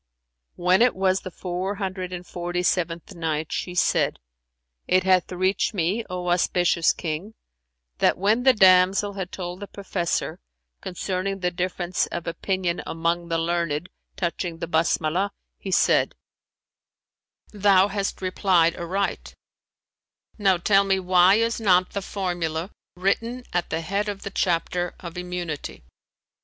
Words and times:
When 0.55 0.81
it 0.81 0.95
was 0.95 1.19
the 1.19 1.29
Four 1.29 1.75
Hundred 1.75 2.11
and 2.11 2.25
Forty 2.25 2.63
seventh 2.63 3.13
Night, 3.13 3.51
She 3.51 3.75
said, 3.75 4.17
It 4.87 5.03
hath 5.03 5.31
reached 5.31 5.75
me, 5.75 6.03
O 6.09 6.29
auspicious 6.29 6.91
King, 6.91 7.35
that 7.99 8.17
when 8.17 8.41
the 8.41 8.53
damsel 8.53 9.13
had 9.13 9.31
told 9.31 9.59
the 9.59 9.67
professor 9.67 10.39
concerning 10.81 11.37
the 11.41 11.51
difference 11.51 12.07
of 12.07 12.25
opinion 12.25 12.81
among 12.87 13.27
the 13.27 13.37
learned 13.37 13.89
touching 14.15 14.57
the 14.57 14.65
"Basmalah," 14.65 15.29
he 15.59 15.69
said, 15.69 16.15
"Thou 17.53 17.87
hast 17.89 18.23
replied 18.23 18.75
aright: 18.77 19.35
now 20.39 20.57
tell 20.57 20.83
me 20.83 20.99
why 20.99 21.35
is 21.35 21.61
not 21.61 21.91
the 21.91 22.01
formula 22.01 22.71
written 22.95 23.43
at 23.53 23.69
the 23.69 23.81
head 23.81 24.09
of 24.09 24.23
the 24.23 24.31
chapter 24.31 24.95
of 24.99 25.13
Immunity[FN#367]?" 25.13 25.83